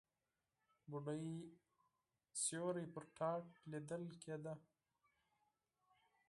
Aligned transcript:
بوډۍ 0.89 1.25
سيوری 2.41 2.85
پر 2.93 3.03
تاټ 3.17 3.47
ليدل 3.71 4.03
کېده. 4.21 4.53